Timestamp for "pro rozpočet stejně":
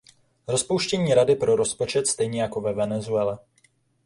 1.35-2.41